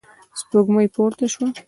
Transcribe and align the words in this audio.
سپوږمۍ 0.39 0.87
پورته 0.95 1.25
شوه. 1.33 1.47